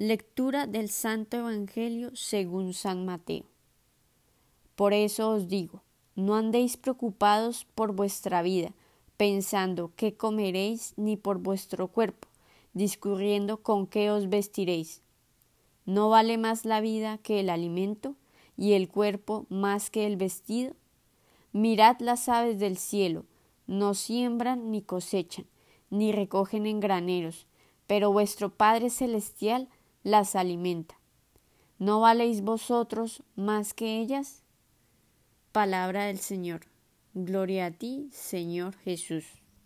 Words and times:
Lectura 0.00 0.66
del 0.66 0.88
Santo 0.88 1.36
Evangelio 1.36 2.10
según 2.16 2.74
San 2.74 3.04
Mateo. 3.04 3.44
Por 4.74 4.92
eso 4.92 5.30
os 5.30 5.46
digo, 5.46 5.84
no 6.16 6.34
andéis 6.34 6.76
preocupados 6.76 7.64
por 7.76 7.92
vuestra 7.92 8.42
vida, 8.42 8.72
pensando 9.16 9.92
qué 9.94 10.16
comeréis, 10.16 10.94
ni 10.96 11.16
por 11.16 11.38
vuestro 11.38 11.86
cuerpo, 11.86 12.26
discurriendo 12.72 13.62
con 13.62 13.86
qué 13.86 14.10
os 14.10 14.28
vestiréis. 14.28 15.00
¿No 15.86 16.08
vale 16.08 16.38
más 16.38 16.64
la 16.64 16.80
vida 16.80 17.18
que 17.18 17.38
el 17.38 17.48
alimento, 17.48 18.16
y 18.56 18.72
el 18.72 18.88
cuerpo 18.88 19.46
más 19.48 19.90
que 19.90 20.08
el 20.08 20.16
vestido? 20.16 20.74
Mirad 21.52 22.00
las 22.00 22.28
aves 22.28 22.58
del 22.58 22.78
cielo, 22.78 23.26
no 23.68 23.94
siembran 23.94 24.72
ni 24.72 24.82
cosechan, 24.82 25.46
ni 25.88 26.10
recogen 26.10 26.66
en 26.66 26.80
graneros, 26.80 27.46
pero 27.86 28.10
vuestro 28.10 28.50
Padre 28.50 28.90
Celestial 28.90 29.68
las 30.04 30.36
alimenta. 30.36 30.94
¿No 31.78 32.00
valéis 32.00 32.42
vosotros 32.42 33.22
más 33.34 33.74
que 33.74 34.00
ellas? 34.00 34.42
Palabra 35.50 36.04
del 36.04 36.20
Señor. 36.20 36.66
Gloria 37.14 37.66
a 37.66 37.70
ti, 37.70 38.08
Señor 38.12 38.76
Jesús. 38.84 39.24